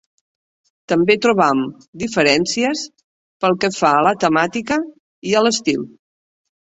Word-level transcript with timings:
També 0.93 1.15
trobam 1.25 1.59
diferències 2.03 2.87
pel 3.45 3.57
que 3.65 3.73
fa 3.79 3.95
a 3.99 4.03
la 4.09 4.15
temàtica 4.25 4.79
i 5.33 5.35
a 5.35 5.45
l'estil. 5.49 5.85